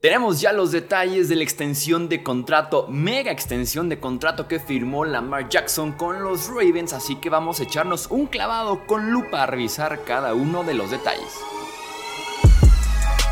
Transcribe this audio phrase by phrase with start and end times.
[0.00, 5.06] Tenemos ya los detalles de la extensión de contrato, mega extensión de contrato que firmó
[5.06, 9.46] Lamar Jackson con los Ravens, así que vamos a echarnos un clavado con lupa a
[9.46, 11.32] revisar cada uno de los detalles.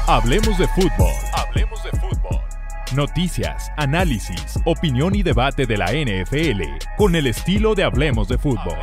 [0.06, 1.12] Hablemos de fútbol.
[1.35, 2.41] Hablemos de fútbol.
[2.95, 6.62] Noticias, análisis, opinión y debate de la NFL
[6.96, 8.79] con el estilo de Hablemos de fútbol.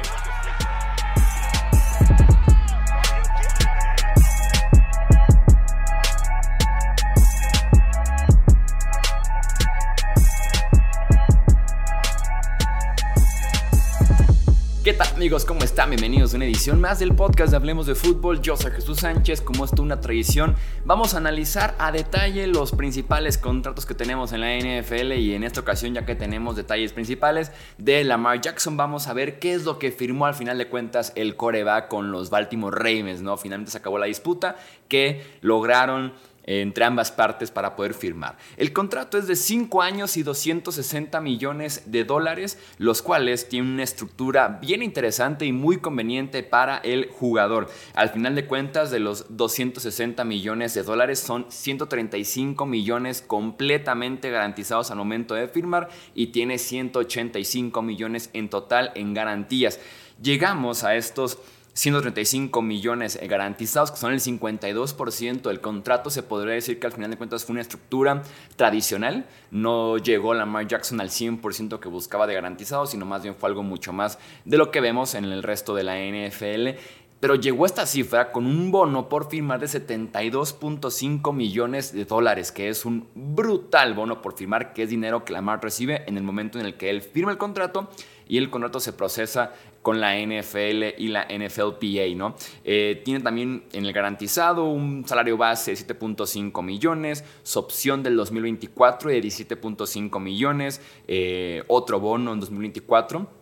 [15.22, 15.46] Amigos?
[15.46, 15.92] ¿Cómo están?
[15.92, 18.42] Bienvenidos a una edición más del podcast de Hablemos de Fútbol.
[18.42, 23.38] Yo soy Jesús Sánchez, como es una tradición, vamos a analizar a detalle los principales
[23.38, 27.52] contratos que tenemos en la NFL y en esta ocasión ya que tenemos detalles principales
[27.78, 31.14] de Lamar Jackson, vamos a ver qué es lo que firmó al final de cuentas
[31.16, 33.38] el coreback con los Baltimore Ravens, ¿no?
[33.38, 34.56] Finalmente se acabó la disputa
[34.88, 36.14] que lograron
[36.44, 38.38] entre ambas partes para poder firmar.
[38.58, 43.84] El contrato es de 5 años y 260 millones de dólares, los cuales tienen una
[43.84, 47.70] estructura bien interesante y muy conveniente para el jugador.
[47.94, 54.92] Al final de cuentas, de los 260 millones de dólares son 135 millones completamente garantizados
[54.92, 59.80] al momento de firmar y tiene 185 millones en total en garantías.
[60.22, 61.40] Llegamos a estos
[61.74, 66.10] 135 millones garantizados, que son el 52% del contrato.
[66.10, 68.24] Se podría decir que al final de cuentas fue una estructura
[68.56, 69.26] tradicional.
[69.52, 73.64] No llegó Lamar Jackson al 100% que buscaba de garantizado, sino más bien fue algo
[73.64, 76.80] mucho más de lo que vemos en el resto de la NFL.
[77.22, 82.68] Pero llegó esta cifra con un bono por firmar de 72.5 millones de dólares, que
[82.68, 86.60] es un brutal bono por firmar, que es dinero que Lamar recibe en el momento
[86.60, 87.92] en el que él firma el contrato
[88.28, 92.36] y el contrato se procesa con la NFL y la NFLPA, ¿no?
[92.64, 98.16] Eh, tiene también en el garantizado un salario base de 7.5 millones, su opción del
[98.16, 103.41] 2024 de 17.5 millones, eh, otro bono en 2024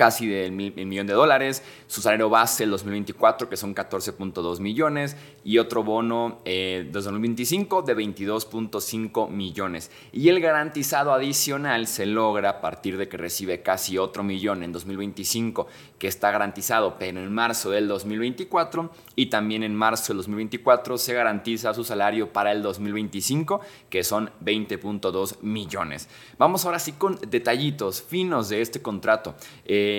[0.00, 5.58] casi del millón de dólares, su salario base el 2024 que son 14.2 millones y
[5.58, 9.90] otro bono eh, 2025 de 22.5 millones.
[10.10, 14.72] Y el garantizado adicional se logra a partir de que recibe casi otro millón en
[14.72, 15.66] 2025
[15.98, 21.12] que está garantizado, pero en marzo del 2024 y también en marzo del 2024 se
[21.12, 23.60] garantiza su salario para el 2025
[23.90, 26.08] que son 20.2 millones.
[26.38, 29.34] Vamos ahora sí con detallitos finos de este contrato.
[29.66, 29.89] Eh,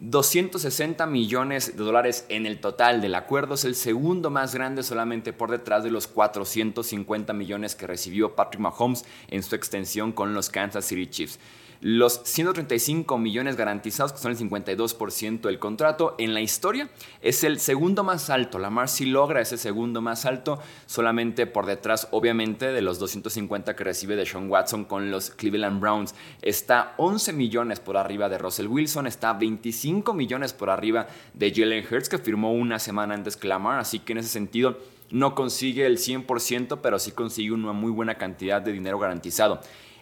[0.00, 3.54] 260 millones de dólares en el total del acuerdo.
[3.54, 8.60] Es el segundo más grande solamente por detrás de los 450 millones que recibió Patrick
[8.60, 11.38] Mahomes en su extensión con los Kansas City Chiefs.
[11.80, 16.88] Los 135 millones garantizados, que son el 52% del contrato en la historia,
[17.20, 18.58] es el segundo más alto.
[18.58, 23.84] Lamar sí logra ese segundo más alto, solamente por detrás, obviamente, de los 250 que
[23.84, 26.14] recibe de Sean Watson con los Cleveland Browns.
[26.40, 31.84] Está 11 millones por arriba de Russell Wilson, está 25 millones por arriba de Jalen
[31.90, 34.78] Hurts, que firmó una semana antes que Lamar, así que en ese sentido
[35.10, 39.60] no consigue el 100%, pero sí consigue una muy buena cantidad de dinero garantizado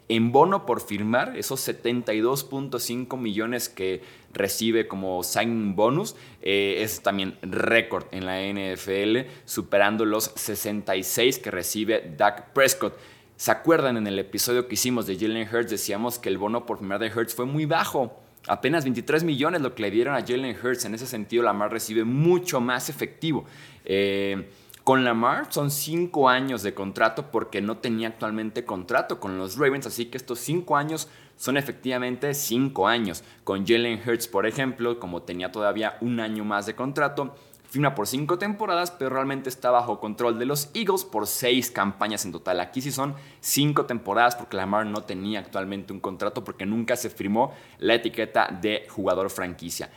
[0.08, 7.38] en bono por firmar, esos 72.5 millones que recibe como sign bonus, eh, es también
[7.42, 12.98] récord en la NFL, superando los 66 que recibe Dak Prescott.
[13.36, 15.70] ¿Se acuerdan en el episodio que hicimos de Jalen Hurts?
[15.70, 18.20] Decíamos que el bono por firmar de Hurts fue muy bajo.
[18.46, 20.84] Apenas 23 millones lo que le dieron a Jalen Hurts.
[20.84, 23.44] En ese sentido, Lamar recibe mucho más efectivo.
[23.84, 24.48] Eh,
[24.84, 29.86] con Lamar son cinco años de contrato porque no tenía actualmente contrato con los Ravens,
[29.86, 33.24] así que estos cinco años son efectivamente cinco años.
[33.44, 37.34] Con Jalen Hurts, por ejemplo, como tenía todavía un año más de contrato,
[37.66, 42.26] firma por cinco temporadas, pero realmente está bajo control de los Eagles por seis campañas
[42.26, 42.60] en total.
[42.60, 47.08] Aquí sí son cinco temporadas porque Lamar no tenía actualmente un contrato porque nunca se
[47.08, 49.88] firmó la etiqueta de jugador franquicia.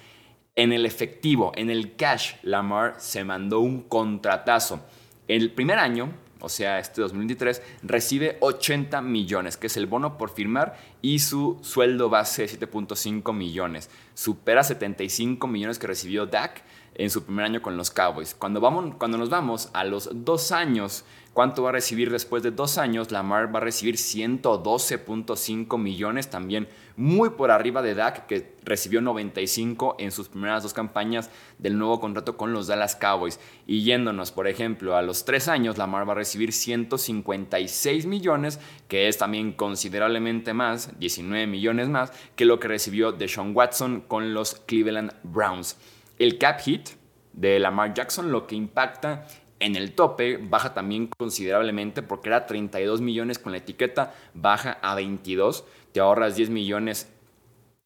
[0.57, 4.81] En el efectivo, en el cash, Lamar se mandó un contratazo.
[5.27, 10.31] El primer año, o sea, este 2023, recibe 80 millones, que es el bono por
[10.31, 13.89] firmar, y su sueldo base de 7.5 millones.
[14.13, 16.63] Supera 75 millones que recibió Dak
[16.97, 18.33] en su primer año con los Cowboys.
[18.33, 22.49] Cuando, vamos, cuando nos vamos a los dos años, ¿cuánto va a recibir después de
[22.49, 23.11] dos años?
[23.11, 29.97] Lamar va a recibir 112.5 millones, también muy por arriba de Dak, que recibió 95
[29.99, 31.29] en sus primeras dos campañas
[31.59, 33.39] del nuevo contrato con los Dallas Cowboys.
[33.67, 39.07] Y yéndonos, por ejemplo, a los tres años, Lamar va a recibir 156 millones, que
[39.07, 44.55] es también considerablemente más, 19 millones más, que lo que recibió Deshaun Watson con los
[44.65, 45.77] Cleveland Browns.
[46.19, 46.89] El cap hit
[47.33, 49.27] de Lamar Jackson lo que impacta
[49.59, 54.93] En el tope baja también considerablemente porque era 32 millones con la etiqueta, baja a
[54.93, 57.11] 22, te ahorras 10 millones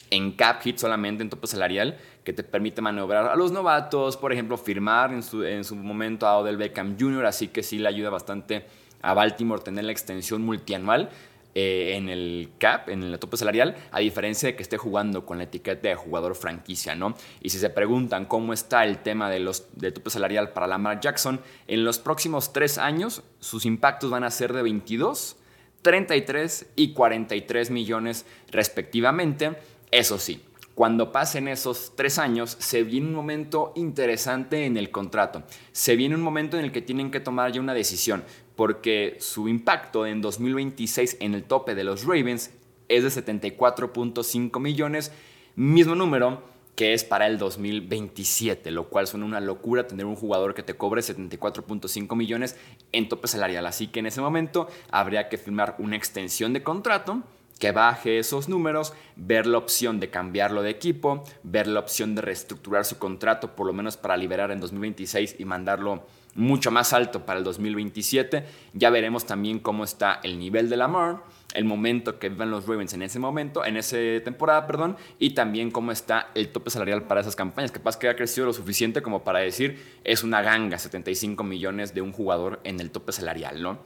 [0.10, 4.32] en cap hit solamente en tope salarial que te permite maniobrar a los novatos, por
[4.34, 7.88] ejemplo, firmar en su, en su momento a Odell Beckham Jr., así que sí le
[7.88, 8.66] ayuda bastante
[9.02, 11.10] a Baltimore tener la extensión multianual
[11.54, 15.38] eh, en el cap, en el tope salarial, a diferencia de que esté jugando con
[15.38, 17.16] la etiqueta de jugador franquicia, ¿no?
[17.42, 21.02] Y si se preguntan cómo está el tema de los de tope salarial para Lamar
[21.02, 25.36] Jackson, en los próximos tres años sus impactos van a ser de 22,
[25.82, 29.58] 33 y 43 millones respectivamente.
[29.92, 30.42] Eso sí,
[30.74, 35.44] cuando pasen esos tres años, se viene un momento interesante en el contrato.
[35.74, 38.24] Se viene un momento en el que tienen que tomar ya una decisión
[38.56, 42.52] porque su impacto en 2026 en el tope de los Ravens
[42.88, 45.12] es de 74.5 millones,
[45.56, 50.54] mismo número que es para el 2027, lo cual suena una locura tener un jugador
[50.54, 52.56] que te cobre 74.5 millones
[52.92, 53.66] en tope salarial.
[53.66, 57.24] Así que en ese momento habría que firmar una extensión de contrato
[57.60, 62.24] que baje esos números, ver la opción de cambiarlo de equipo, ver la opción de
[62.24, 67.26] reestructurar su contrato, por lo menos para liberar en 2026 y mandarlo mucho más alto
[67.26, 68.46] para el 2027.
[68.74, 71.24] Ya veremos también cómo está el nivel de Lamar,
[71.54, 75.72] el momento que vivan los Ravens en ese momento, en esa temporada, perdón, y también
[75.72, 77.72] cómo está el tope salarial para esas campañas.
[77.72, 82.02] Capaz que ha crecido lo suficiente como para decir es una ganga, 75 millones de
[82.02, 83.80] un jugador en el tope salarial, ¿no?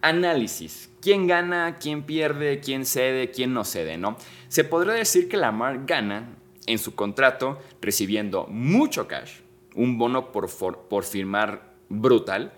[0.00, 0.90] Análisis.
[1.00, 1.76] ¿Quién gana?
[1.80, 2.58] ¿Quién pierde?
[2.58, 3.30] ¿Quién cede?
[3.30, 3.98] ¿Quién no cede?
[3.98, 4.16] ¿no?
[4.48, 6.34] Se podría decir que Lamar gana
[6.66, 9.40] en su contrato recibiendo mucho cash,
[9.74, 10.48] un bono por,
[10.88, 12.52] por firmar brutal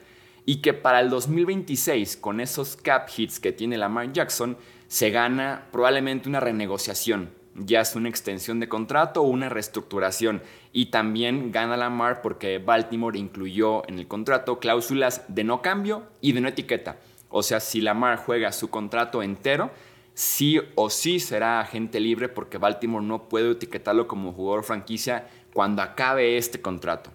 [0.46, 4.56] y que para el 2026, con esos cap hits que tiene Lamar Jackson,
[4.88, 10.42] se gana probablemente una renegociación, ya es una extensión de contrato o una reestructuración.
[10.72, 16.32] Y también gana Lamar porque Baltimore incluyó en el contrato cláusulas de no cambio y
[16.32, 16.98] de no etiqueta.
[17.30, 19.70] O sea, si Lamar juega su contrato entero,
[20.12, 25.80] sí o sí será agente libre porque Baltimore no puede etiquetarlo como jugador franquicia cuando
[25.82, 27.10] acabe este contrato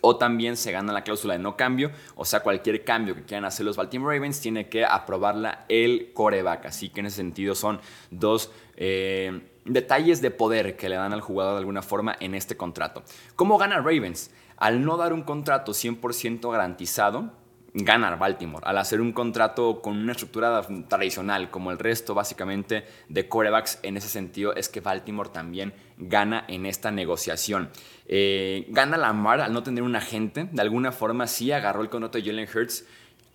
[0.00, 3.44] o también se gana la cláusula de no cambio, o sea, cualquier cambio que quieran
[3.44, 6.66] hacer los Baltimore Ravens tiene que aprobarla el coreback.
[6.66, 11.20] Así que en ese sentido son dos eh, detalles de poder que le dan al
[11.20, 13.02] jugador de alguna forma en este contrato.
[13.34, 14.30] ¿Cómo gana Ravens?
[14.56, 17.32] Al no dar un contrato 100% garantizado,
[17.76, 23.28] ganar Baltimore al hacer un contrato con una estructura tradicional como el resto básicamente de
[23.28, 27.70] corebacks en ese sentido es que Baltimore también gana en esta negociación.
[28.06, 32.18] Eh, gana Lamar al no tener un agente, de alguna forma sí agarró el contrato
[32.18, 32.86] de Jalen Hurts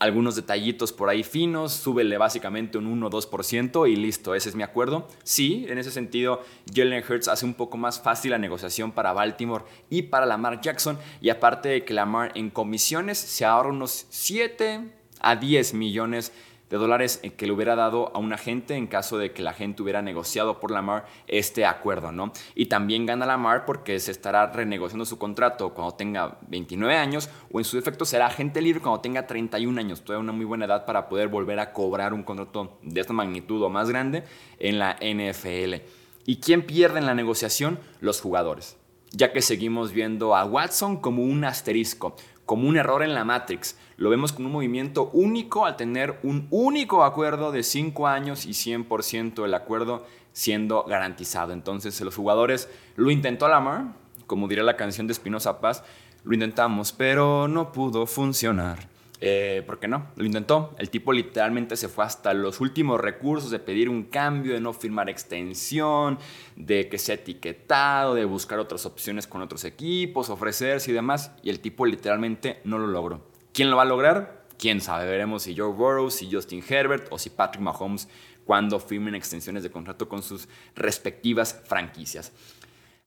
[0.02, 4.56] algunos detallitos por ahí finos, súbele básicamente un 1 o 2% y listo, ese es
[4.56, 5.08] mi acuerdo.
[5.24, 6.42] Sí, en ese sentido,
[6.74, 10.98] Jalen Hurts hace un poco más fácil la negociación para Baltimore y para Lamar Jackson,
[11.22, 16.36] y aparte de que Lamar en comisiones se ahorra unos 7 a 10 millones de
[16.78, 20.02] dólares que le hubiera dado a un agente en caso de que la gente hubiera
[20.02, 22.32] negociado por Lamar este acuerdo, ¿no?
[22.56, 27.60] Y también gana Lamar porque se estará renegociando su contrato cuando tenga 29 años o
[27.60, 30.86] en su defecto será agente libre cuando tenga 31 años, toda una muy buena edad
[30.86, 34.24] para poder volver a cobrar un contrato de esta magnitud o más grande
[34.60, 35.84] en la NFL.
[36.26, 37.80] ¿Y quién pierde en la negociación?
[38.00, 38.78] Los jugadores
[39.12, 42.16] ya que seguimos viendo a Watson como un asterisco,
[42.46, 43.78] como un error en la Matrix.
[43.98, 48.52] Lo vemos como un movimiento único al tener un único acuerdo de 5 años y
[48.52, 51.54] 100% el acuerdo siendo garantizado.
[51.54, 53.94] Entonces los jugadores lo intentó Lamar,
[54.28, 55.84] como diría la canción de Espinosa Paz,
[56.24, 58.91] lo intentamos, pero no pudo funcionar.
[59.24, 60.08] Eh, ¿Por qué no?
[60.16, 60.74] Lo intentó.
[60.80, 64.74] El tipo literalmente se fue hasta los últimos recursos de pedir un cambio, de no
[64.74, 66.18] firmar extensión,
[66.56, 71.32] de que sea etiquetado, de buscar otras opciones con otros equipos, ofrecerse y demás.
[71.44, 73.22] Y el tipo literalmente no lo logró.
[73.54, 74.46] ¿Quién lo va a lograr?
[74.58, 75.06] Quién sabe.
[75.06, 78.08] Veremos si Joe Burrow, si Justin Herbert o si Patrick Mahomes
[78.44, 82.32] cuando firmen extensiones de contrato con sus respectivas franquicias.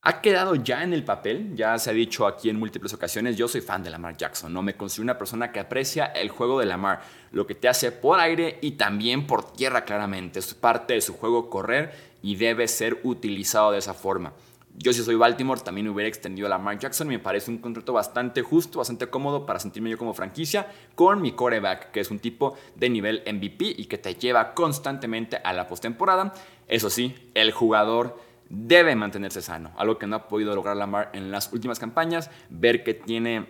[0.07, 3.49] Ha quedado ya en el papel, ya se ha dicho aquí en múltiples ocasiones, yo
[3.49, 6.67] soy fan de Lamar Jackson, no me considero una persona que aprecia el juego de
[6.67, 7.01] Lamar,
[7.33, 11.15] lo que te hace por aire y también por tierra claramente, es parte de su
[11.15, 14.35] juego correr y debe ser utilizado de esa forma.
[14.77, 18.43] Yo si soy Baltimore también hubiera extendido a Lamar Jackson, me parece un contrato bastante
[18.43, 22.59] justo, bastante cómodo para sentirme yo como franquicia con mi coreback, que es un tipo
[22.75, 26.35] de nivel MVP y que te lleva constantemente a la postemporada.
[26.69, 31.31] Eso sí, el jugador debe mantenerse sano, algo que no ha podido lograr Lamar en
[31.31, 33.47] las últimas campañas, ver que tiene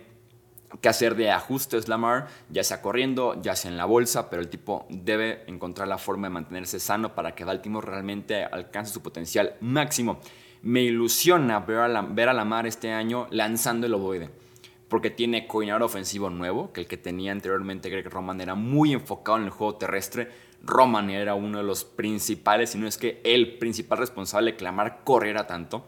[0.81, 4.49] que hacer de ajustes Lamar, ya sea corriendo, ya sea en la bolsa, pero el
[4.49, 9.55] tipo debe encontrar la forma de mantenerse sano para que Baltimore realmente alcance su potencial
[9.61, 10.19] máximo.
[10.63, 14.45] Me ilusiona ver a, ver a Lamar este año lanzando el ovoide
[14.87, 19.39] porque tiene coordinador ofensivo nuevo, que el que tenía anteriormente Greg Roman era muy enfocado
[19.39, 20.29] en el juego terrestre.
[20.65, 24.63] Roman era uno de los principales, si no es que el principal responsable de que
[24.63, 25.85] Lamar corriera tanto.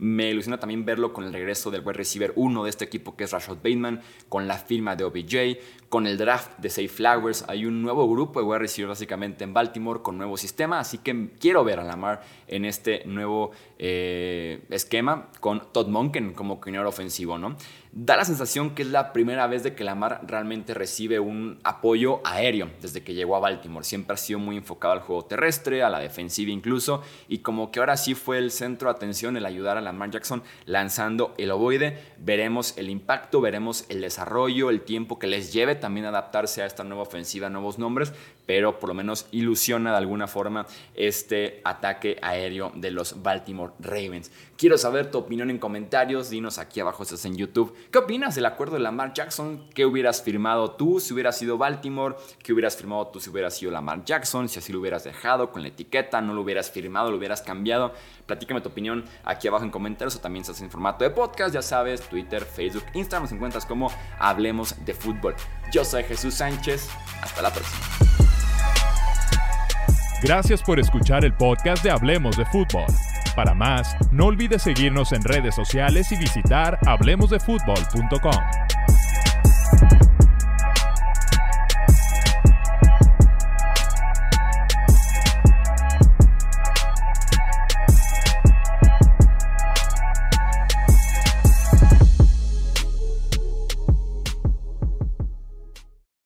[0.00, 3.24] Me ilusiona también verlo con el regreso del wide receiver 1 de este equipo que
[3.24, 5.58] es Rashad Bateman, con la firma de OBJ,
[5.90, 7.44] con el draft de Safe Flowers.
[7.48, 11.32] Hay un nuevo grupo de wide receivers básicamente en Baltimore con nuevo sistema, así que
[11.38, 17.36] quiero ver a Lamar en este nuevo eh, esquema con Todd Monken como coordinador ofensivo,
[17.36, 17.56] ¿no?
[17.92, 22.20] Da la sensación que es la primera vez de que Lamar realmente recibe un apoyo
[22.24, 23.84] aéreo desde que llegó a Baltimore.
[23.84, 27.80] Siempre ha sido muy enfocado al juego terrestre, a la defensiva incluso, y como que
[27.80, 31.98] ahora sí fue el centro de atención el ayudar a Lamar Jackson lanzando el ovoide.
[32.18, 36.84] Veremos el impacto, veremos el desarrollo, el tiempo que les lleve también adaptarse a esta
[36.84, 38.12] nueva ofensiva, nuevos nombres,
[38.46, 44.30] pero por lo menos ilusiona de alguna forma este ataque aéreo de los Baltimore Ravens.
[44.56, 47.50] Quiero saber tu opinión en comentarios, dinos aquí abajo si estás en YouTube
[47.90, 49.64] ¿Qué opinas del acuerdo de Lamar Jackson?
[49.74, 52.14] ¿Qué hubieras firmado tú si hubieras sido Baltimore?
[52.42, 54.48] ¿Qué hubieras firmado tú si hubieras sido Lamar Jackson?
[54.48, 57.92] Si así lo hubieras dejado con la etiqueta, no lo hubieras firmado, lo hubieras cambiado.
[58.26, 61.54] Platícame tu opinión aquí abajo en comentarios o también si estás en formato de podcast,
[61.54, 65.34] ya sabes, Twitter, Facebook, Instagram, nos encuentras como Hablemos de Fútbol.
[65.72, 66.88] Yo soy Jesús Sánchez,
[67.22, 67.80] hasta la próxima.
[70.22, 72.86] Gracias por escuchar el podcast de Hablemos de Fútbol.
[73.34, 78.59] Para más, no olvides seguirnos en redes sociales y visitar hablemosdefutbol.com.